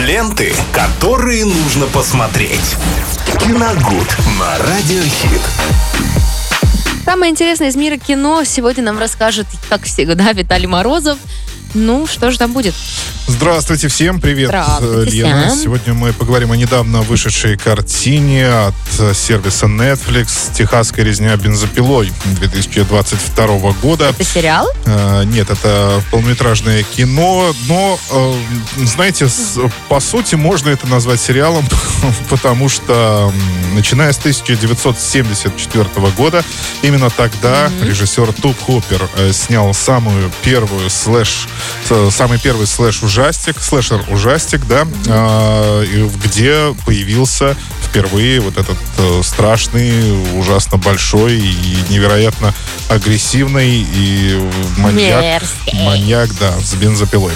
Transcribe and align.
Ленты, 0.00 0.54
которые 0.72 1.44
нужно 1.44 1.84
посмотреть. 1.86 2.74
Киногуд 3.38 4.16
на 4.38 4.58
Радиохит. 4.58 5.42
Самое 7.04 7.30
интересное 7.30 7.68
из 7.68 7.76
мира 7.76 7.98
кино 7.98 8.42
сегодня 8.44 8.82
нам 8.82 8.98
расскажет, 8.98 9.46
как 9.68 9.82
всегда, 9.82 10.32
Виталий 10.32 10.66
Морозов. 10.66 11.18
Ну, 11.72 12.06
что 12.06 12.30
же 12.30 12.38
там 12.38 12.52
будет? 12.52 12.74
Здравствуйте 13.28 13.86
всем, 13.86 14.20
привет, 14.20 14.48
Здравствуйте 14.48 15.10
Лена. 15.18 15.46
всем. 15.50 15.58
Сегодня 15.62 15.94
мы 15.94 16.12
поговорим 16.12 16.50
о 16.50 16.56
недавно 16.56 17.02
вышедшей 17.02 17.56
картине 17.56 18.48
от 18.48 18.74
э, 18.98 19.14
сервиса 19.14 19.66
Netflix 19.66 20.52
«Техасская 20.52 21.04
резня 21.04 21.36
бензопилой» 21.36 22.12
2022 22.40 23.46
года. 23.82 24.06
Это 24.08 24.24
сериал? 24.24 24.66
Э, 24.84 25.22
Нет, 25.24 25.48
это 25.48 26.02
полнометражное 26.10 26.82
кино, 26.82 27.54
но, 27.68 28.00
э, 28.10 28.34
знаете, 28.84 29.28
с- 29.28 29.60
по 29.88 30.00
сути 30.00 30.34
можно 30.34 30.70
это 30.70 30.88
назвать 30.88 31.20
сериалом, 31.20 31.64
потому 32.30 32.68
что 32.68 33.32
начиная 33.74 34.12
с 34.12 34.18
1974 34.18 35.84
года, 36.16 36.42
именно 36.82 37.10
тогда 37.10 37.70
режиссер 37.80 38.32
Туб 38.32 38.58
Хупер 38.60 39.08
э, 39.16 39.32
снял 39.32 39.72
самую 39.72 40.32
первую 40.42 40.90
слэш, 40.90 41.46
э, 41.46 41.59
самый 42.10 42.38
первый 42.38 42.66
слэш-ужастик, 42.66 43.60
слэшер-ужастик, 43.60 44.66
да, 44.66 44.86
э, 45.06 46.08
где 46.24 46.74
появился 46.84 47.56
впервые 47.84 48.40
вот 48.40 48.56
этот 48.56 48.78
э, 48.98 49.20
страшный, 49.24 50.38
ужасно 50.38 50.78
большой 50.78 51.38
и 51.38 51.78
невероятно 51.88 52.54
агрессивный 52.88 53.84
и 53.92 54.50
маньяк, 54.78 55.22
Мерзкий. 55.22 55.84
маньяк, 55.84 56.30
да, 56.38 56.52
с 56.60 56.74
бензопилой. 56.74 57.34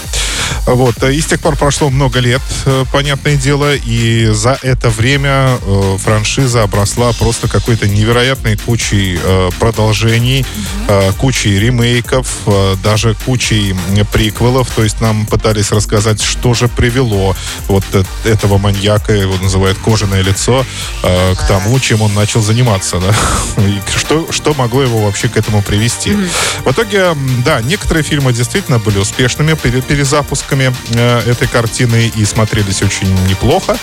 Вот, 0.66 1.02
э, 1.02 1.12
и 1.12 1.20
с 1.20 1.26
тех 1.26 1.40
пор 1.40 1.56
прошло 1.56 1.90
много 1.90 2.20
лет, 2.20 2.40
э, 2.64 2.84
понятное 2.90 3.36
дело, 3.36 3.74
и 3.74 4.28
за 4.32 4.58
это 4.62 4.88
время 4.88 5.58
э, 5.60 5.98
франшиза 6.02 6.62
обросла 6.62 7.12
просто 7.12 7.48
какой-то 7.48 7.86
невероятной 7.86 8.56
кучей 8.56 9.18
продолжений, 9.58 10.46
кучей 11.18 11.58
ремейков, 11.58 12.26
даже 12.82 13.14
кучей 13.26 13.74
приквелов, 14.12 14.68
то 14.70 14.82
есть 14.82 15.00
нам 15.00 15.26
пытались 15.26 15.70
рассказать, 15.72 16.22
что 16.22 16.54
же 16.54 16.68
привело 16.68 17.36
вот 17.68 17.84
этого 18.24 18.58
маньяка, 18.58 19.12
его 19.12 19.36
называют 19.36 19.78
кожаное 19.78 20.22
лицо, 20.22 20.64
к 21.02 21.48
тому, 21.48 21.78
чем 21.80 22.02
он 22.02 22.14
начал 22.14 22.42
заниматься, 22.42 22.98
да, 22.98 23.14
и 23.62 23.80
что, 23.96 24.30
что 24.30 24.54
могло 24.54 24.82
его 24.82 25.04
вообще 25.04 25.28
к 25.28 25.36
этому 25.36 25.62
привести. 25.62 26.16
В 26.64 26.70
итоге, 26.70 27.16
да, 27.44 27.60
некоторые 27.62 28.02
фильмы 28.02 28.32
действительно 28.32 28.78
были 28.78 28.98
успешными 28.98 29.54
пере- 29.54 29.82
перезапусками 29.82 30.53
э, 30.62 31.20
этой 31.26 31.48
картины 31.48 32.10
и 32.14 32.24
смотрелись 32.24 32.82
очень 32.82 33.12
неплохо. 33.26 33.76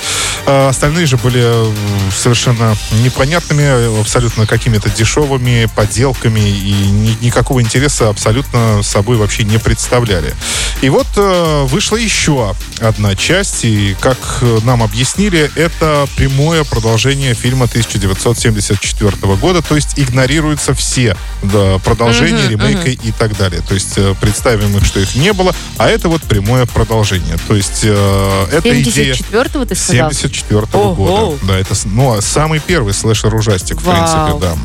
Э, 0.45 0.69
остальные 0.69 1.05
же 1.05 1.17
были 1.17 1.41
э, 1.43 1.71
совершенно 2.15 2.75
непонятными, 3.03 3.99
абсолютно 3.99 4.45
какими-то 4.47 4.89
дешевыми 4.89 5.67
поделками 5.75 6.39
и 6.39 6.73
ни- 6.73 7.25
никакого 7.25 7.61
интереса 7.61 8.09
абсолютно 8.09 8.81
собой 8.83 9.17
вообще 9.17 9.43
не 9.43 9.57
представляли. 9.57 10.33
И 10.81 10.89
вот 10.89 11.07
вышла 11.15 11.97
еще 11.97 12.55
одна 12.79 13.15
часть, 13.15 13.65
и 13.65 13.95
как 13.99 14.17
нам 14.63 14.81
объяснили, 14.81 15.51
это 15.55 16.07
прямое 16.15 16.63
продолжение 16.63 17.33
фильма 17.35 17.65
1974 17.65 19.35
года, 19.35 19.61
то 19.61 19.75
есть 19.75 19.99
игнорируются 19.99 20.73
все 20.73 21.15
да, 21.43 21.77
продолжения, 21.79 22.43
Мгм, 22.43 22.49
ремейка 22.49 22.89
и 22.89 23.11
так 23.11 23.37
далее. 23.37 23.61
То 23.67 23.73
есть 23.73 23.97
представим 24.19 24.75
их, 24.77 24.85
что 24.85 24.99
их 24.99 25.15
не 25.15 25.33
было, 25.33 25.53
а 25.77 25.87
это 25.89 26.09
вот 26.09 26.23
прямое 26.23 26.60
продолжение. 26.65 27.37
То 27.47 27.55
есть 27.55 27.81
э, 27.83 28.59
идея... 28.63 29.13
74-го 29.13 29.65
ты 29.65 29.75
сказал? 29.75 30.11
74 30.11 30.67
Ого. 30.73 30.95
года. 30.95 31.37
Да, 31.43 31.57
это 31.57 31.75
ну, 31.85 32.13
а 32.15 32.21
самый 32.21 32.59
первый 32.59 32.93
слэшер-ужастик, 32.93 33.81
в 33.81 33.85
Вау. 33.85 33.95
принципе, 33.95 34.39
да. 34.39 34.57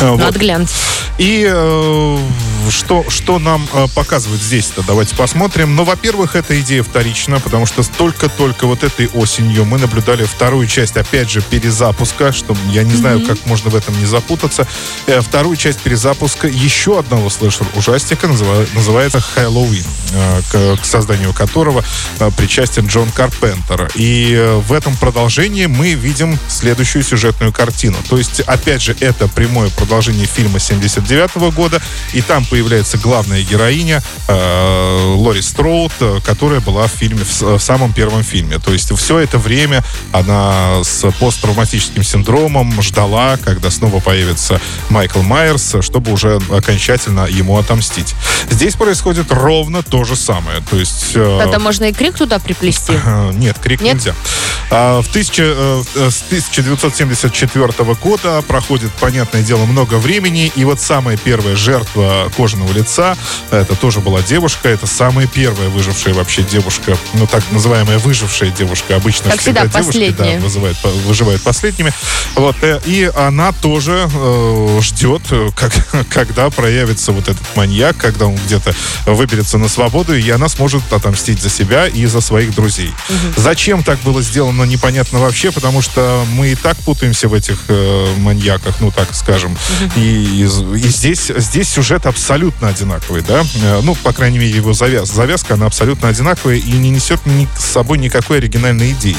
Э, 0.00 0.10
вот. 0.10 0.20
Надо 0.20 0.38
глянуть. 0.38 0.70
И 1.18 1.46
э, 1.48 2.18
что, 2.70 3.04
что 3.08 3.38
нам 3.38 3.66
э, 3.72 3.86
показывают 3.94 4.42
здесь-то? 4.42 4.82
Давайте 4.82 5.16
посмотрим. 5.16 5.74
Ну, 5.76 5.84
во-первых, 5.84 6.36
эта 6.36 6.60
идея 6.60 6.82
вторична, 6.82 7.40
потому 7.40 7.66
что 7.66 7.82
только-только 7.82 8.66
вот 8.66 8.84
этой 8.84 9.08
осенью 9.08 9.64
мы 9.64 9.78
наблюдали 9.78 10.24
вторую 10.24 10.66
часть, 10.66 10.96
опять 10.96 11.30
же, 11.30 11.42
перезапуска, 11.42 12.32
что 12.32 12.56
я 12.70 12.82
не 12.82 12.94
знаю, 12.94 13.20
как 13.26 13.44
можно 13.46 13.70
в 13.70 13.76
этом 13.76 13.98
не 13.98 14.06
запутаться. 14.06 14.66
Э, 15.06 15.20
вторую 15.20 15.56
часть 15.56 15.80
перезапуска 15.80 16.46
еще 16.46 16.98
одного 16.98 17.28
слэшер-ужастика 17.30 18.26
называ- 18.26 18.66
называется 18.74 19.20
«Хэллоуин», 19.20 19.84
э, 20.12 20.40
к, 20.50 20.82
к 20.82 20.84
созданию 20.84 21.32
которого 21.32 21.84
э, 22.18 22.30
причастен 22.36 22.86
Джон 22.86 23.10
Карпентер. 23.10 23.90
И 23.94 24.32
э, 24.32 24.56
в 24.56 24.72
этом 24.72 24.96
продолжении 24.96 25.66
мы 25.66 25.94
видим 25.94 26.38
следующую 26.48 27.02
сюжетную 27.02 27.52
картину. 27.52 27.96
То 28.08 28.16
есть, 28.18 28.40
опять 28.40 28.82
же, 28.82 28.96
это 29.00 29.28
прямое 29.28 29.70
продолжение 29.70 30.26
фильма 30.26 30.58
79 30.58 31.54
года, 31.54 31.80
и 32.12 32.22
там 32.22 32.44
появляется 32.54 32.98
главная 32.98 33.42
героиня 33.42 34.00
э, 34.28 35.14
Лори 35.16 35.42
Строуд, 35.42 35.90
э, 35.98 36.20
которая 36.24 36.60
была 36.60 36.86
в 36.86 36.92
фильме, 36.92 37.24
в, 37.24 37.42
в 37.42 37.58
самом 37.58 37.92
первом 37.92 38.22
фильме. 38.22 38.60
То 38.60 38.72
есть 38.72 38.96
все 38.96 39.18
это 39.18 39.38
время 39.38 39.82
она 40.12 40.84
с 40.84 41.10
посттравматическим 41.18 42.04
синдромом 42.04 42.80
ждала, 42.80 43.38
когда 43.38 43.72
снова 43.72 43.98
появится 43.98 44.60
Майкл 44.88 45.20
Майерс, 45.22 45.74
чтобы 45.80 46.12
уже 46.12 46.38
окончательно 46.48 47.26
ему 47.26 47.58
отомстить. 47.58 48.14
Здесь 48.48 48.76
происходит 48.76 49.32
ровно 49.32 49.82
то 49.82 50.04
же 50.04 50.14
самое. 50.14 50.62
То 50.70 50.76
есть... 50.76 51.10
э, 51.16 51.40
Это 51.44 51.58
можно 51.58 51.86
и 51.86 51.92
крик 51.92 52.16
туда 52.16 52.38
приплести. 52.38 52.92
Э, 53.04 53.32
Нет, 53.34 53.58
крик 53.58 53.80
Нет? 53.80 53.94
нельзя. 53.94 54.14
А, 54.70 55.02
в 55.02 55.08
тысяча- 55.08 55.42
э, 55.44 55.82
э, 55.96 56.10
с 56.10 56.22
1974 56.22 57.94
года 57.94 58.42
проходит, 58.42 58.92
понятное 58.92 59.42
дело, 59.42 59.64
много 59.64 59.94
времени, 59.94 60.52
и 60.54 60.64
вот 60.64 60.80
самая 60.80 61.16
первая 61.16 61.56
жертва 61.56 62.30
кожаного 62.44 62.74
лица, 62.74 63.16
это 63.50 63.74
тоже 63.74 64.00
была 64.00 64.20
девушка, 64.20 64.68
это 64.68 64.86
самая 64.86 65.26
первая 65.26 65.70
выжившая 65.70 66.12
вообще 66.12 66.42
девушка, 66.42 66.94
ну 67.14 67.26
так 67.26 67.42
называемая 67.52 67.98
выжившая 67.98 68.50
девушка, 68.50 68.96
обычно 68.96 69.30
Как 69.30 69.40
всегда, 69.40 69.62
девушки 69.62 69.86
последняя. 69.86 70.36
да, 70.36 70.42
вызывают, 70.42 70.76
выживают 71.06 71.40
последними. 71.40 71.90
Вот, 72.34 72.54
э, 72.60 72.80
и 72.84 73.10
она 73.16 73.52
тоже 73.52 74.10
э, 74.12 74.78
ждет, 74.82 75.22
э, 75.30 75.48
как, 75.56 75.72
когда 76.10 76.50
проявится 76.50 77.12
вот 77.12 77.28
этот 77.28 77.56
маньяк, 77.56 77.96
когда 77.96 78.26
он 78.26 78.36
где-то 78.36 78.74
выберется 79.06 79.56
на 79.56 79.68
свободу, 79.68 80.14
и 80.14 80.28
она 80.28 80.50
сможет 80.50 80.82
отомстить 80.92 81.40
за 81.40 81.48
себя 81.48 81.86
и 81.86 82.04
за 82.04 82.20
своих 82.20 82.54
друзей. 82.54 82.92
Зачем 83.38 83.82
так 83.82 83.98
было 84.00 84.20
сделано, 84.20 84.64
непонятно 84.64 85.18
вообще, 85.18 85.50
потому 85.50 85.80
что 85.80 86.26
мы 86.32 86.48
и 86.48 86.54
так 86.56 86.76
путаемся 86.78 87.26
в 87.28 87.32
этих 87.32 87.56
э, 87.68 88.14
маньяках, 88.18 88.74
ну 88.80 88.90
так 88.90 89.14
скажем. 89.14 89.56
И, 89.96 90.44
и 90.44 90.88
здесь, 90.88 91.32
здесь 91.34 91.70
сюжет 91.70 92.04
абсолютно 92.04 92.33
одинаковый, 92.68 93.22
да? 93.22 93.44
Э, 93.62 93.80
Ну, 93.82 93.94
по 93.94 94.12
крайней 94.12 94.38
мере, 94.38 94.54
его 94.54 94.72
завяз, 94.72 95.08
завязка, 95.10 95.54
она 95.54 95.66
абсолютно 95.66 96.08
одинаковая 96.08 96.56
и 96.56 96.72
не 96.72 96.90
несет 96.90 97.24
ни, 97.26 97.48
с 97.58 97.64
собой 97.64 97.98
никакой 97.98 98.38
оригинальной 98.38 98.92
идеи. 98.92 99.16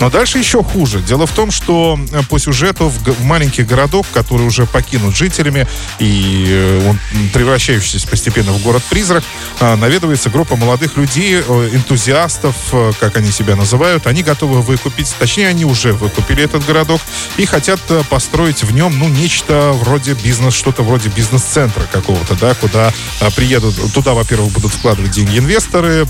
Но 0.00 0.10
дальше 0.10 0.38
еще 0.38 0.62
хуже. 0.62 1.00
Дело 1.00 1.26
в 1.26 1.32
том, 1.32 1.50
что 1.50 1.98
э, 2.10 2.22
по 2.28 2.38
сюжету 2.38 2.88
в, 2.88 3.24
маленький 3.24 3.62
городок, 3.62 4.06
который 4.12 4.46
уже 4.46 4.66
покинут 4.66 5.16
жителями, 5.16 5.66
и 5.98 6.46
э, 6.48 6.88
он 6.88 6.98
превращающийся 7.32 8.06
постепенно 8.08 8.52
в 8.52 8.62
город-призрак, 8.62 9.22
э, 9.60 9.74
наведывается 9.76 10.30
группа 10.30 10.56
молодых 10.56 10.96
людей, 10.96 11.40
энтузиастов, 11.40 12.54
как 12.98 13.16
они 13.16 13.30
себя 13.30 13.56
называют. 13.56 14.06
Они 14.06 14.22
готовы 14.22 14.62
выкупить, 14.62 15.14
точнее, 15.18 15.48
они 15.48 15.64
уже 15.64 15.92
выкупили 15.92 16.42
этот 16.42 16.64
городок 16.66 17.00
и 17.36 17.44
хотят 17.44 17.80
построить 18.08 18.62
в 18.62 18.72
нем, 18.72 18.98
ну, 18.98 19.08
нечто 19.08 19.72
вроде 19.72 20.14
бизнес, 20.14 20.54
что-то 20.54 20.82
вроде 20.82 21.08
бизнес-центра 21.08 21.84
какого-то, 21.90 22.34
да, 22.34 22.54
куда 22.54 22.92
приедут, 23.36 23.74
туда, 23.92 24.14
во-первых, 24.14 24.52
будут 24.52 24.72
вкладывать 24.72 25.10
деньги 25.12 25.38
инвесторы, 25.38 26.06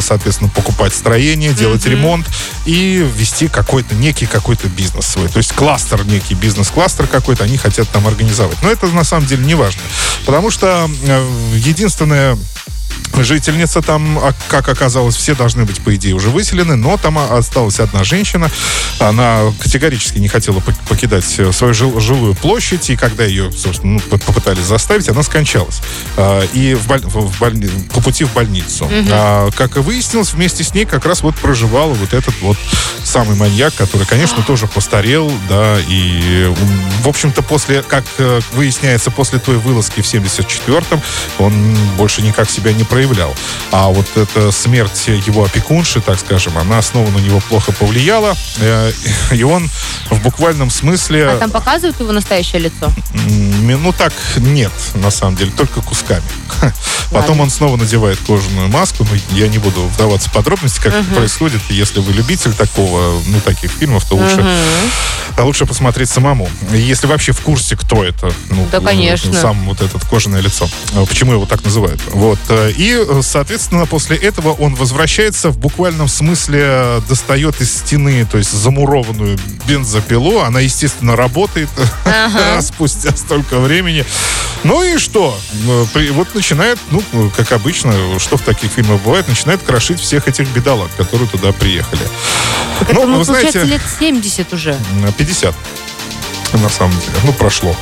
соответственно, 0.00 0.50
покупать 0.50 0.94
строение, 0.94 1.52
делать 1.52 1.84
ремонт 1.86 2.26
и 2.64 3.06
вести 3.16 3.25
какой-то 3.50 3.94
некий 3.94 4.26
какой-то 4.26 4.68
бизнес 4.68 5.06
свой. 5.06 5.28
То 5.28 5.38
есть 5.38 5.52
кластер, 5.52 6.04
некий 6.06 6.34
бизнес-кластер 6.34 7.06
какой-то 7.06 7.44
они 7.44 7.56
хотят 7.56 7.88
там 7.88 8.06
организовать. 8.06 8.56
Но 8.62 8.70
это 8.70 8.86
на 8.86 9.04
самом 9.04 9.26
деле 9.26 9.44
не 9.44 9.54
важно. 9.54 9.82
Потому 10.24 10.50
что 10.50 10.88
э, 11.02 11.28
единственное 11.54 12.38
жительница 13.18 13.80
там, 13.82 14.18
а, 14.18 14.34
как 14.48 14.68
оказалось, 14.68 15.16
все 15.16 15.34
должны 15.34 15.64
быть, 15.64 15.80
по 15.80 15.94
идее, 15.94 16.14
уже 16.14 16.28
выселены, 16.30 16.76
но 16.76 16.96
там 16.98 17.18
а, 17.18 17.38
осталась 17.38 17.80
одна 17.80 18.04
женщина. 18.04 18.50
Она 18.98 19.40
категорически 19.58 20.18
не 20.18 20.28
хотела 20.28 20.58
пок- 20.58 20.74
покидать 20.88 21.24
э, 21.38 21.50
свою 21.52 21.72
жил- 21.74 21.98
жилую 22.00 22.34
площадь, 22.34 22.90
и 22.90 22.96
когда 22.96 23.24
ее, 23.24 23.50
собственно, 23.52 23.94
ну, 23.94 24.00
по- 24.00 24.18
попытались 24.18 24.64
заставить, 24.64 25.08
она 25.08 25.22
скончалась. 25.22 25.80
А, 26.16 26.44
И 26.52 26.74
в 26.74 26.86
боль- 26.86 27.02
в 27.04 27.38
больни- 27.40 27.68
по 27.94 28.00
пути 28.00 28.24
в 28.24 28.32
больницу. 28.32 28.88
А, 29.10 29.50
Как 29.52 29.76
и 29.76 29.80
выяснилось, 29.80 30.32
вместе 30.34 30.62
с 30.64 30.74
ней 30.74 30.84
как 30.84 31.06
раз 31.06 31.22
вот 31.22 31.34
проживал 31.36 31.90
вот 31.94 32.12
этот 32.12 32.34
вот 32.42 32.56
самый 33.04 33.36
маньяк, 33.36 33.74
который, 33.74 34.06
конечно, 34.06 34.42
тоже 34.42 34.66
постарел, 34.66 35.32
да, 35.48 35.78
и, 35.88 36.52
в 37.02 37.08
общем-то, 37.08 37.42
после, 37.42 37.82
как 37.82 38.04
э, 38.18 38.40
выясняется, 38.52 39.10
после 39.10 39.38
той 39.38 39.56
вылазки 39.56 40.00
в 40.02 40.06
74-м, 40.06 41.00
он 41.38 41.76
больше 41.96 42.22
никак 42.22 42.50
себя 42.50 42.72
не 42.76 42.84
проявлял. 42.84 43.34
А 43.72 43.88
вот 43.88 44.06
эта 44.16 44.50
смерть 44.52 45.08
его 45.08 45.44
опекунши, 45.44 46.00
так 46.00 46.18
скажем, 46.18 46.56
она 46.58 46.80
снова 46.82 47.10
на 47.10 47.18
него 47.18 47.40
плохо 47.40 47.72
повлияла. 47.72 48.36
Э, 48.58 48.92
и 49.32 49.42
он 49.42 49.68
в 50.10 50.22
буквальном 50.22 50.70
смысле... 50.70 51.28
А 51.28 51.38
там 51.38 51.50
показывают 51.50 51.98
его 52.00 52.12
настоящее 52.12 52.62
лицо? 52.62 52.92
Ну 53.14 53.92
так, 53.92 54.12
нет, 54.36 54.72
на 54.94 55.10
самом 55.10 55.36
деле, 55.36 55.50
только 55.50 55.80
кусками. 55.80 56.22
Потом 57.10 57.40
он 57.40 57.50
снова 57.50 57.76
надевает 57.76 58.18
кожаную 58.26 58.68
маску. 58.68 59.06
Ну, 59.10 59.18
я 59.36 59.48
не 59.48 59.58
буду 59.58 59.82
вдаваться 59.82 60.28
в 60.30 60.32
подробности, 60.32 60.80
как 60.80 60.94
это 60.94 61.14
происходит. 61.14 61.60
Если 61.68 62.00
вы 62.00 62.12
любитель 62.12 62.52
такого, 62.52 63.20
ну, 63.26 63.40
таких 63.40 63.70
фильмов, 63.70 64.04
то 64.08 64.16
лучше, 64.16 64.44
а 65.36 65.44
лучше 65.44 65.66
посмотреть 65.66 66.08
самому. 66.08 66.48
Если 66.72 67.06
вообще 67.06 67.32
в 67.32 67.40
курсе, 67.40 67.76
кто 67.76 68.04
это. 68.04 68.32
Ну, 68.50 68.66
Да, 68.70 68.80
конечно. 68.80 69.32
Сам 69.32 69.64
вот 69.66 69.80
этот 69.80 70.04
кожаное 70.04 70.40
лицо. 70.40 70.68
А 70.94 71.04
Почему 71.06 71.32
его 71.32 71.46
так 71.46 71.64
называют. 71.64 72.00
Вот. 72.12 72.38
э, 72.48 72.72
И, 72.76 73.00
соответственно, 73.22 73.86
после 73.86 74.16
этого 74.16 74.52
он 74.52 74.74
возвращается 74.74 75.50
в 75.50 75.58
буквальном 75.58 76.08
смысле 76.08 76.60
э, 76.62 77.00
достает 77.08 77.60
из 77.60 77.72
стены, 77.72 78.26
то 78.30 78.38
есть 78.38 78.52
замурованную 78.52 79.38
бензопилу. 79.66 80.40
Она, 80.40 80.60
естественно, 80.60 81.16
работает 81.16 81.68
Ага. 82.04 82.60
спустя 82.62 83.10
столько 83.16 83.58
времени. 83.58 84.04
Ну 84.66 84.82
и 84.82 84.98
что? 84.98 85.38
Э, 85.68 86.10
Вот 86.10 86.34
начинает, 86.34 86.78
ну, 86.90 87.00
как 87.36 87.52
обычно, 87.52 88.18
что 88.18 88.36
в 88.36 88.42
таких 88.42 88.72
фильмах 88.72 89.00
бывает, 89.00 89.28
начинает 89.28 89.62
крошить 89.62 90.00
всех 90.00 90.26
этих 90.26 90.48
бедолаг, 90.48 90.90
которые 90.96 91.28
туда 91.28 91.52
приехали. 91.52 92.02
Это, 92.80 92.92
Ну, 92.94 93.06
ну, 93.06 93.18
вы 93.18 93.24
получается, 93.24 93.60
знаете, 93.60 93.72
лет 93.72 93.82
70 94.00 94.52
уже. 94.52 94.72
м, 94.72 95.12
50. 95.12 95.54
На 96.52 96.68
самом 96.68 96.98
деле. 96.98 97.12
Ну, 97.24 97.32
прошло. 97.32 97.76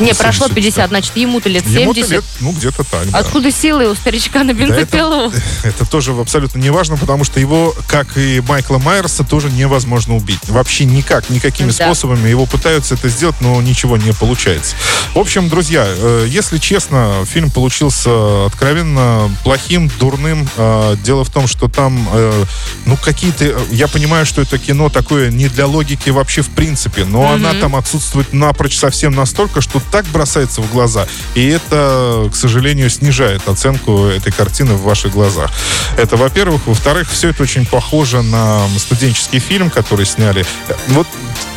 Не, 0.00 0.14
прошло 0.14 0.46
70, 0.48 0.54
50, 0.54 0.88
значит, 0.88 1.16
ему-то 1.16 1.48
лет 1.48 1.66
Ему 1.66 1.94
70. 1.94 2.10
лет, 2.10 2.24
ну, 2.40 2.52
где-то 2.52 2.84
так, 2.84 3.10
да. 3.10 3.18
Откуда 3.18 3.50
силы 3.50 3.88
у 3.90 3.94
старичка 3.94 4.42
на 4.44 4.54
Да 4.54 4.64
это- 4.64 4.72
бензопилу? 4.74 5.32
Это 5.62 5.84
тоже 5.88 6.12
абсолютно 6.12 6.58
не 6.58 6.70
важно, 6.70 6.96
потому 6.96 7.24
что 7.24 7.38
его, 7.40 7.74
как 7.86 8.16
и 8.16 8.40
Майкла 8.48 8.78
Майерса, 8.78 9.24
тоже 9.24 9.50
невозможно 9.50 10.16
убить. 10.16 10.40
Вообще 10.48 10.84
никак, 10.84 11.28
никакими 11.30 11.68
Да. 11.68 11.74
способами. 11.86 12.28
Его 12.28 12.46
пытаются 12.46 12.94
это 12.94 13.08
сделать, 13.08 13.36
но 13.40 13.60
ничего 13.62 13.96
не 13.96 14.12
получается. 14.12 14.74
В 15.14 15.18
общем, 15.18 15.48
друзья, 15.48 15.84
э, 15.86 16.26
если 16.28 16.58
честно, 16.58 17.24
фильм 17.30 17.50
получился 17.50 18.46
откровенно 18.46 19.30
плохим, 19.44 19.90
дурным. 19.98 20.48
Э, 20.56 20.96
Дело 21.04 21.24
в 21.24 21.30
том, 21.30 21.46
что 21.46 21.68
там, 21.68 22.08
э, 22.12 22.44
ну, 22.86 22.96
какие-то... 22.96 23.56
Я 23.70 23.88
понимаю, 23.88 24.26
что 24.26 24.42
это 24.42 24.58
кино 24.58 24.88
такое 24.88 25.30
не 25.30 25.48
для 25.48 25.66
логики 25.66 26.10
вообще 26.10 26.42
в 26.42 26.48
принципе, 26.50 27.04
но 27.04 27.22
Мгм. 27.22 27.34
она 27.46 27.54
там 27.60 27.76
отсутствует 27.76 28.32
напрочь 28.32 28.76
совсем 28.78 29.14
настолько, 29.14 29.60
что 29.60 29.80
так 29.90 30.06
бросается 30.06 30.60
в 30.62 30.72
глаза. 30.72 31.06
И 31.34 31.46
это, 31.46 32.28
к 32.32 32.36
сожалению, 32.36 32.90
снижает 32.90 33.48
оценку 33.48 34.06
этой 34.06 34.32
картины 34.32 34.74
в 34.74 34.82
ваших 34.82 35.12
глазах. 35.12 35.50
Это, 35.96 36.16
во-первых. 36.16 36.66
Во-вторых, 36.66 37.10
все 37.10 37.28
это 37.30 37.42
очень 37.42 37.66
похоже 37.66 38.22
на 38.22 38.66
студенческий 38.78 39.38
фильм, 39.38 39.70
который 39.70 40.06
сняли. 40.06 40.44
Э, 40.68 40.74
Вот 40.88 41.06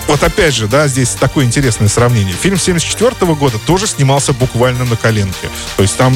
вот 0.08 0.24
опять 0.24 0.54
же, 0.54 0.68
да, 0.68 0.88
здесь 0.88 1.12
такое 1.12 1.46
интересное 1.46 1.88
сравнение. 1.88 2.34
Фильм 2.34 2.58
74 2.58 3.34
года 3.34 3.58
тоже 3.66 3.88
снимался 3.88 4.34
буквально 4.34 4.86
на 4.86 4.96
коленке. 4.96 5.50
То 5.78 5.84
есть 5.84 5.98
там 5.98 6.16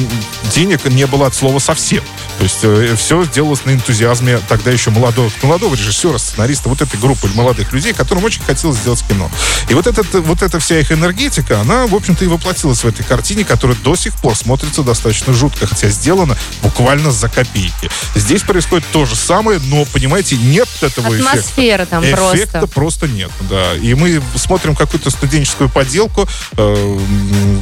денег 0.52 0.84
не 0.86 1.06
было 1.06 1.26
от 1.26 1.34
слова 1.34 1.58
совсем. 1.58 2.02
То 2.38 2.44
есть 2.44 2.98
все 3.00 3.24
сделалось 3.24 3.64
на 3.64 3.72
энтузиазме 3.72 4.38
тогда 4.48 4.70
еще 4.70 4.90
молодого, 4.90 5.30
молодого 5.42 5.74
режиссера, 5.74 6.18
сценариста, 6.18 6.68
вот 6.68 6.80
этой 6.80 6.98
группы 7.00 7.28
молодых 7.34 7.72
людей, 7.72 7.92
которым 7.92 8.24
очень 8.24 8.42
хотелось 8.42 8.78
сделать 8.78 9.02
кино. 9.08 9.30
И 9.68 9.74
вот, 9.74 9.86
этот, 9.86 10.12
вот 10.14 10.42
эта 10.42 10.58
вся 10.60 10.78
их 10.78 10.92
энергетика, 10.92 11.60
она, 11.60 11.86
в 11.86 11.94
общем-то, 11.94 12.24
и 12.24 12.28
воплотилась 12.28 12.84
в 12.84 12.86
этой 12.86 13.04
картине, 13.04 13.44
которая 13.44 13.76
до 13.76 13.96
сих 13.96 14.14
пор 14.14 14.36
смотрится 14.36 14.82
достаточно 14.82 15.32
жутко, 15.32 15.66
хотя 15.66 15.88
сделана 15.88 16.36
буквально 16.62 17.10
за 17.10 17.28
копейки. 17.28 17.90
Здесь 18.14 18.42
происходит 18.42 18.86
то 18.92 19.04
же 19.04 19.16
самое, 19.16 19.60
но, 19.64 19.84
понимаете, 19.86 20.36
нет 20.36 20.68
этого 20.80 21.08
эффекта. 21.08 21.30
Атмосфера 21.30 21.86
там 21.86 22.04
Эффекта 22.04 22.66
просто. 22.66 22.74
просто 22.74 23.08
нет, 23.08 23.30
да. 23.48 23.74
И 23.78 23.94
мы 23.94 24.20
смотрим 24.34 24.74
какую-то 24.74 25.10
студенческую 25.10 25.68
подделку, 25.68 26.26
э, 26.56 26.98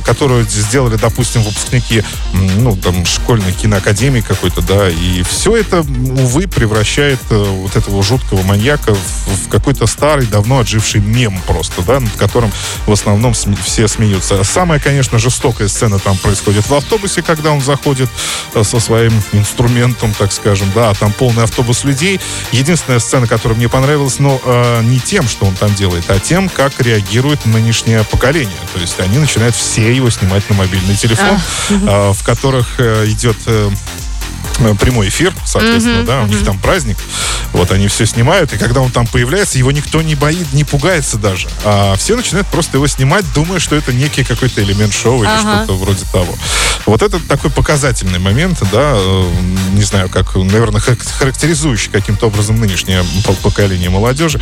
которую 0.06 0.46
сделали, 0.48 0.96
допустим, 0.96 1.42
выпускники, 1.42 2.04
ну, 2.32 2.76
там, 2.76 3.04
школьной 3.04 3.52
киноакадемии 3.52 4.20
какой-то, 4.20 4.62
да, 4.62 4.88
и 4.88 5.22
все 5.22 5.56
это, 5.56 5.80
увы, 5.80 6.46
превращает 6.46 7.18
э, 7.30 7.36
вот 7.36 7.74
этого 7.74 8.02
жуткого 8.02 8.42
маньяка 8.42 8.94
в, 8.94 8.98
в 8.98 9.48
какой-то 9.48 9.86
старый, 9.86 10.26
давно 10.26 10.60
отживший 10.60 11.00
мем 11.00 11.40
просто, 11.46 11.82
да, 11.82 11.98
над 11.98 12.12
которым 12.12 12.52
в 12.86 12.92
основном 12.92 13.32
сме- 13.32 13.58
все 13.62 13.88
смеются. 13.88 14.42
Самая, 14.44 14.78
конечно, 14.78 15.18
жестокая 15.18 15.66
сцена 15.68 15.98
там 15.98 16.16
происходит 16.18 16.68
в 16.68 16.74
автобусе, 16.74 17.22
когда 17.22 17.50
он 17.50 17.60
заходит 17.60 18.08
э, 18.54 18.62
со 18.62 18.78
своим 18.78 19.12
инструментом, 19.32 20.14
так 20.16 20.32
скажем, 20.32 20.70
да, 20.74 20.90
а 20.90 20.94
там 20.94 21.12
полный 21.12 21.42
автобус 21.42 21.82
людей. 21.82 22.20
Единственная 22.52 23.00
сцена, 23.00 23.26
которая 23.26 23.58
мне 23.58 23.68
понравилась, 23.68 24.20
но 24.20 24.40
э, 24.44 24.82
не 24.84 25.00
тем, 25.00 25.26
что 25.26 25.46
он 25.46 25.54
там 25.56 25.74
делает, 25.74 26.04
а 26.08 26.20
тем, 26.20 26.48
как 26.48 26.80
реагирует 26.80 27.44
нынешнее 27.44 28.04
поколение. 28.04 28.56
То 28.72 28.80
есть 28.80 29.00
они 29.00 29.18
начинают 29.18 29.56
все 29.56 29.95
его 29.96 30.10
снимать 30.10 30.48
на 30.48 30.56
мобильный 30.56 30.96
телефон, 30.96 31.38
э, 31.70 32.12
в 32.12 32.22
которых 32.24 32.78
э, 32.78 33.06
идет 33.08 33.36
э, 33.46 33.70
прямой 34.80 35.08
эфир, 35.08 35.34
соответственно, 35.46 36.04
да, 36.04 36.22
у 36.22 36.26
них 36.26 36.44
там 36.44 36.58
праздник. 36.58 36.96
Вот 37.52 37.70
они 37.72 37.88
все 37.88 38.06
снимают, 38.06 38.52
и 38.52 38.58
когда 38.58 38.80
он 38.80 38.90
там 38.90 39.06
появляется, 39.06 39.58
его 39.58 39.70
никто 39.72 40.02
не 40.02 40.14
боит, 40.14 40.52
не 40.52 40.64
пугается 40.64 41.16
даже. 41.16 41.48
А 41.64 41.96
все 41.96 42.16
начинают 42.16 42.46
просто 42.48 42.76
его 42.76 42.86
снимать, 42.86 43.24
думая, 43.34 43.60
что 43.60 43.76
это 43.76 43.92
некий 43.92 44.24
какой-то 44.24 44.62
элемент 44.62 44.92
шоу 44.92 45.22
или 45.22 45.30
ага. 45.30 45.64
что-то 45.64 45.78
вроде 45.78 46.04
того. 46.12 46.34
Вот 46.84 47.02
это 47.02 47.18
такой 47.20 47.50
показательный 47.50 48.18
момент, 48.18 48.62
да, 48.72 48.98
не 49.72 49.82
знаю, 49.82 50.08
как, 50.08 50.36
наверное, 50.36 50.80
характеризующий 50.80 51.90
каким-то 51.90 52.26
образом 52.26 52.60
нынешнее 52.60 53.04
поколение 53.42 53.90
молодежи. 53.90 54.40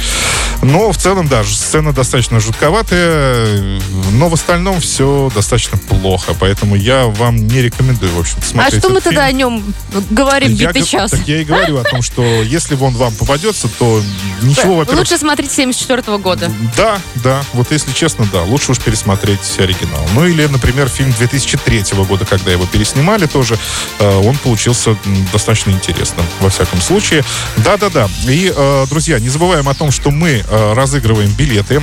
Но 0.63 0.93
в 0.93 0.97
целом, 0.97 1.29
да, 1.29 1.45
сцена 1.45 1.93
достаточно 1.93 2.41
жутковатая, 2.41 3.81
но 4.13 4.29
в 4.29 4.35
остальном 4.35 4.81
все 4.81 5.31
достаточно 5.35 5.79
плохо, 5.79 6.35
поэтому 6.39 6.75
я 6.75 7.07
вам 7.07 7.47
не 7.47 7.63
рекомендую, 7.63 8.13
в 8.13 8.21
общем 8.21 8.37
а 8.41 8.45
смотреть 8.45 8.75
А 8.75 8.79
что 8.79 8.89
мы 8.89 9.01
фильм. 9.01 9.15
тогда 9.15 9.25
о 9.25 9.33
нем 9.33 9.75
говорим 10.11 10.53
я, 10.53 10.73
сейчас. 10.95 11.11
Так 11.11 11.29
я 11.29 11.41
и 11.41 11.45
говорю 11.45 11.79
о 11.79 11.85
том, 11.85 12.03
что 12.03 12.23
если 12.23 12.75
он 12.77 12.95
вам 12.95 13.15
попадется, 13.15 13.69
то 13.79 14.03
ничего, 14.43 14.77
во-первых... 14.77 15.01
Лучше 15.01 15.19
смотреть 15.19 15.53
74 15.53 16.03
-го 16.03 16.19
года. 16.19 16.51
Да, 16.77 16.99
да. 17.17 17.43
Вот 17.53 17.71
если 17.73 17.93
честно, 17.93 18.27
да. 18.33 18.43
Лучше 18.43 18.73
уж 18.73 18.79
пересмотреть 18.79 19.59
оригинал. 19.59 20.07
Ну 20.15 20.27
или, 20.27 20.47
например, 20.47 20.89
фильм 20.89 21.13
2003 21.13 21.95
-го 21.95 22.07
года, 22.07 22.25
когда 22.25 22.53
его 22.53 22.67
переснимали 22.67 23.27
тоже, 23.27 23.59
э, 23.99 24.17
он 24.19 24.37
получился 24.37 24.97
достаточно 25.33 25.71
интересным, 25.71 26.27
во 26.41 26.49
всяком 26.49 26.81
случае. 26.81 27.25
Да-да-да. 27.59 28.09
И, 28.29 28.53
э, 28.55 28.87
друзья, 28.89 29.19
не 29.19 29.29
забываем 29.29 29.69
о 29.69 29.75
том, 29.75 29.91
что 29.91 30.11
мы 30.11 30.45
э, 30.49 30.73
разыгрываем 30.75 31.31
билеты. 31.31 31.83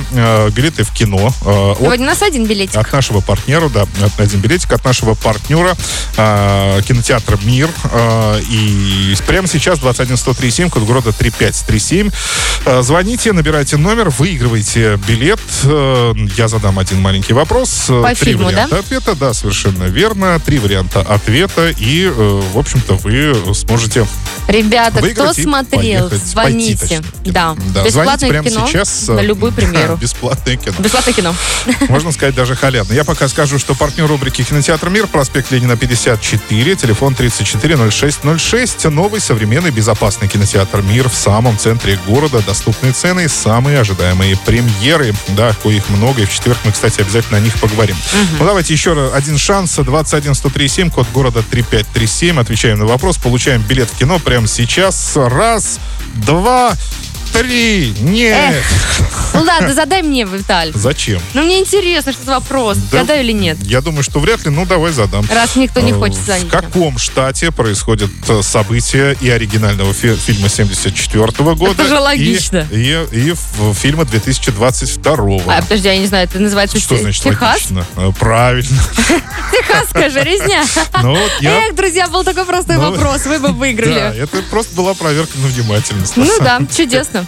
Билеты 0.52 0.84
в 0.84 0.92
кино. 0.92 1.32
Сегодня 1.42 2.04
у 2.04 2.08
нас 2.08 2.22
один 2.22 2.46
билетик. 2.46 2.76
От 2.76 2.92
нашего 2.92 3.20
партнера, 3.20 3.68
да. 3.68 3.86
Один 4.18 4.40
билетик 4.40 4.72
от 4.72 4.84
нашего 4.84 5.14
партнера 5.14 5.76
кинотеатра 6.16 7.38
«Мир» 7.44 7.68
и 8.48 9.01
и 9.02 9.16
прямо 9.26 9.48
сейчас 9.48 9.78
21137, 9.80 10.70
код 10.70 10.84
города 10.84 11.12
3537. 11.12 12.10
Э, 12.64 12.82
звоните, 12.82 13.32
набирайте 13.32 13.76
номер, 13.76 14.10
выигрывайте 14.10 14.98
билет. 15.08 15.40
Э, 15.64 16.12
я 16.36 16.48
задам 16.48 16.78
один 16.78 17.00
маленький 17.00 17.32
вопрос. 17.32 17.86
Э, 17.88 18.02
По 18.02 18.14
Три 18.14 18.32
фильму, 18.32 18.44
да? 18.44 18.48
варианта 18.50 18.78
ответа, 18.78 19.14
да, 19.16 19.34
совершенно 19.34 19.84
верно. 19.84 20.38
Три 20.40 20.58
варианта 20.58 21.00
ответа. 21.00 21.70
И, 21.76 22.06
в 22.06 22.56
общем-то, 22.58 22.94
вы 22.94 23.34
сможете 23.54 24.06
Ребята, 24.48 25.00
кто 25.02 25.32
смотрел, 25.32 26.08
поехать, 26.08 26.10
пойти, 26.10 26.26
звоните. 26.26 26.76
точнее. 26.78 27.02
Да. 27.24 27.54
Да, 27.74 27.84
Бесплатное 27.84 27.90
звоните 27.90 28.26
прямо 28.28 28.48
кино 28.50 28.66
сейчас. 28.66 29.08
на 29.08 29.20
любую 29.20 29.52
премьеру. 29.52 29.96
Бесплатное 30.00 30.56
кино. 30.56 30.74
Бесплатное 30.78 31.14
кино. 31.14 31.34
Можно 31.88 32.12
сказать, 32.12 32.34
даже 32.34 32.54
халявно. 32.56 32.92
Я 32.92 33.04
пока 33.04 33.28
скажу, 33.28 33.58
что 33.58 33.74
партнер 33.74 34.06
рубрики 34.06 34.42
«Кинотеатр 34.42 34.88
Мир», 34.90 35.06
проспект 35.06 35.50
Ленина, 35.50 35.76
54, 35.76 36.76
телефон 36.76 37.14
340606. 37.14 38.81
Новый, 38.90 39.20
современный, 39.20 39.70
безопасный 39.70 40.28
кинотеатр 40.28 40.82
«Мир» 40.82 41.08
в 41.08 41.14
самом 41.14 41.58
центре 41.58 41.98
города. 42.06 42.42
Доступные 42.46 42.92
цены 42.92 43.24
и 43.24 43.28
самые 43.28 43.80
ожидаемые 43.80 44.36
премьеры. 44.36 45.14
Да, 45.28 45.52
коих 45.62 45.88
много, 45.90 46.22
и 46.22 46.24
в 46.24 46.32
четверг 46.32 46.58
мы, 46.64 46.72
кстати, 46.72 47.00
обязательно 47.00 47.38
о 47.38 47.40
них 47.40 47.58
поговорим. 47.60 47.96
Ну, 48.38 48.44
давайте 48.44 48.72
еще 48.72 49.12
один 49.14 49.38
шанс. 49.38 49.78
21137, 49.78 50.90
код 50.90 51.06
города 51.12 51.42
3537. 51.42 52.38
Отвечаем 52.38 52.78
на 52.78 52.86
вопрос, 52.86 53.18
получаем 53.18 53.62
билет 53.62 53.90
в 53.90 53.96
кино 53.96 54.18
прямо 54.18 54.46
сейчас. 54.46 55.12
Раз, 55.16 55.78
два, 56.14 56.74
Три! 57.32 57.94
Нет! 58.00 58.62
Ну 59.34 59.42
ладно, 59.42 59.72
задай 59.72 60.02
мне, 60.02 60.24
Виталь. 60.24 60.70
Зачем? 60.74 61.20
Ну 61.32 61.42
мне 61.42 61.58
интересно, 61.60 62.12
что 62.12 62.24
за 62.24 62.32
вопрос. 62.32 62.76
Да. 62.90 62.98
Гадаю 62.98 63.22
или 63.24 63.32
нет? 63.32 63.56
Я 63.62 63.80
думаю, 63.80 64.02
что 64.02 64.20
вряд 64.20 64.44
ли, 64.44 64.50
ну 64.50 64.66
давай 64.66 64.92
задам. 64.92 65.26
Раз 65.32 65.56
никто 65.56 65.80
не 65.80 65.92
Э, 65.92 65.94
хочет 65.94 66.18
В 66.18 66.24
звонить. 66.26 66.50
каком 66.50 66.98
штате 66.98 67.50
происходят 67.50 68.10
э, 68.28 68.42
события 68.42 69.16
и 69.20 69.30
оригинального 69.30 69.94
фи- 69.94 70.14
фильма 70.16 70.48
74 70.50 71.26
года? 71.54 71.72
Это 71.82 71.86
же 71.88 71.98
логично. 71.98 72.68
И, 72.70 73.06
и, 73.12 73.30
и 73.30 73.32
в- 73.32 73.72
фильма 73.74 74.04
2022 74.04 75.14
А, 75.46 75.62
подожди, 75.62 75.88
я 75.88 75.96
не 75.96 76.06
знаю, 76.06 76.24
это 76.24 76.38
называется 76.38 76.78
Что 76.78 76.96
Те- 76.96 77.02
значит 77.02 77.22
Техас? 77.24 77.54
логично? 77.70 77.86
Э, 77.96 78.12
Правильно. 78.18 78.78
Техасская 79.52 80.10
же 80.10 80.22
резня. 80.22 80.62
Ну. 81.02 81.16
Эх, 81.40 81.74
друзья, 81.74 82.08
был 82.08 82.22
такой 82.24 82.44
простой 82.44 82.76
Ну, 82.76 82.90
вопрос, 82.90 83.24
вы 83.24 83.38
бы 83.38 83.48
Да, 83.48 83.54
выиграли. 83.54 84.18
это 84.18 84.42
просто 84.50 84.74
была 84.74 84.92
проверка 84.94 85.38
на 85.38 85.46
внимательность. 85.48 86.16
Ну 86.16 86.30
да, 86.40 86.60
чудесно. 86.76 87.21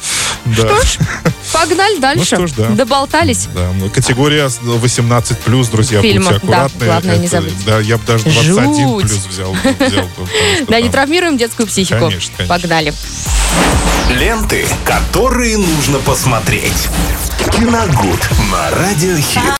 Да. 0.44 0.54
Что 0.54 0.82
ж, 0.84 0.98
погнали 1.52 1.98
дальше. 1.98 2.24
что 2.36 2.46
ж, 2.46 2.52
да. 2.52 2.68
Доболтались. 2.68 3.48
Да, 3.54 3.70
ну, 3.78 3.88
категория 3.88 4.48
18 4.60 5.38
плюс, 5.40 5.68
друзья, 5.68 6.02
Фильмов, 6.02 6.32
будьте 6.34 6.46
да, 6.46 6.64
аккуратны. 6.64 6.86
главное 6.86 7.16
не 7.18 7.26
Это- 7.26 7.36
забыть. 7.36 7.64
Да, 7.64 7.78
я 7.80 7.96
бы 7.98 8.04
даже 8.06 8.24
21 8.24 8.88
Жуть. 8.88 9.06
плюс 9.08 9.26
взял. 9.26 9.52
взял 9.52 10.04
бы, 10.16 10.28
Да, 10.68 10.80
не 10.80 10.88
травмируем 10.90 11.36
детскую 11.38 11.66
психику. 11.66 12.00
Конечно, 12.08 12.32
конечно. 12.36 12.54
Погнали. 12.54 12.92
Ленты, 14.10 14.66
которые 14.84 15.56
нужно 15.56 15.98
посмотреть. 16.00 16.88
Киногуд 17.56 18.28
на 18.50 18.70
радиохит. 18.70 19.42